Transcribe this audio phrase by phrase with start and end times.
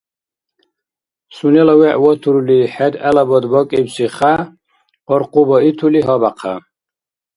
[1.35, 4.35] Сунела вегӀ ватурли хӀед гӀелабад бакӀибси хя
[5.07, 6.57] къаркъуба итули гьабяхъя.